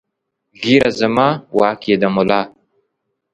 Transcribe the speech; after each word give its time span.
ږېره 0.61 0.89
زما 0.99 1.27
واک 1.57 1.81
ېې 1.89 1.95
د 2.01 2.03
ملا 2.15 2.41